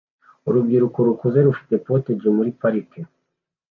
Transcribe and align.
Urubyiruko 0.47 0.97
rukuze 1.07 1.39
rufite 1.47 1.73
POTAGE 1.85 2.27
muri 2.37 2.49
parike 2.59 2.99